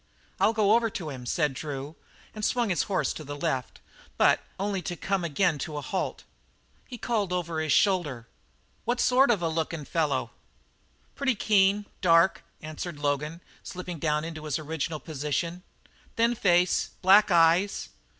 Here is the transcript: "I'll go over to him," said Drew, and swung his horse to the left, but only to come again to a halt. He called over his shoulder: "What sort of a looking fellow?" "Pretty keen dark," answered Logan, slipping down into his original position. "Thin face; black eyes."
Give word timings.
"I'll 0.39 0.51
go 0.51 0.73
over 0.73 0.89
to 0.89 1.11
him," 1.11 1.27
said 1.27 1.53
Drew, 1.53 1.95
and 2.33 2.43
swung 2.43 2.69
his 2.71 2.81
horse 2.89 3.13
to 3.13 3.23
the 3.23 3.37
left, 3.37 3.81
but 4.17 4.39
only 4.59 4.81
to 4.81 4.95
come 4.95 5.23
again 5.23 5.59
to 5.59 5.77
a 5.77 5.81
halt. 5.81 6.23
He 6.87 6.97
called 6.97 7.31
over 7.31 7.59
his 7.59 7.71
shoulder: 7.71 8.27
"What 8.83 8.99
sort 8.99 9.29
of 9.29 9.43
a 9.43 9.47
looking 9.47 9.85
fellow?" 9.85 10.31
"Pretty 11.13 11.35
keen 11.35 11.85
dark," 12.01 12.43
answered 12.63 12.97
Logan, 12.97 13.41
slipping 13.61 13.99
down 13.99 14.25
into 14.25 14.45
his 14.45 14.57
original 14.57 14.99
position. 14.99 15.61
"Thin 16.15 16.33
face; 16.33 16.89
black 17.03 17.29
eyes." 17.29 17.89